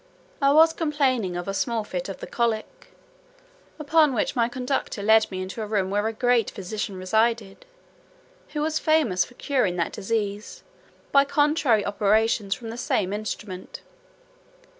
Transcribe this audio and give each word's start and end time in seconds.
I 0.41 0.49
was 0.51 0.73
complaining 0.73 1.37
of 1.37 1.47
a 1.47 1.53
small 1.53 1.83
fit 1.83 2.09
of 2.09 2.21
the 2.21 2.25
colic, 2.25 2.87
upon 3.77 4.15
which 4.15 4.35
my 4.35 4.49
conductor 4.49 5.03
led 5.03 5.29
me 5.29 5.43
into 5.43 5.61
a 5.61 5.67
room 5.67 5.91
where 5.91 6.07
a 6.07 6.11
great 6.11 6.49
physician 6.49 6.95
resided, 6.97 7.67
who 8.53 8.61
was 8.61 8.79
famous 8.79 9.23
for 9.25 9.35
curing 9.35 9.75
that 9.75 9.91
disease, 9.93 10.63
by 11.11 11.23
contrary 11.23 11.85
operations 11.85 12.55
from 12.55 12.71
the 12.71 12.77
same 12.77 13.13
instrument. 13.13 13.81